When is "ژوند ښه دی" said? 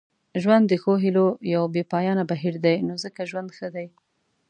3.31-3.87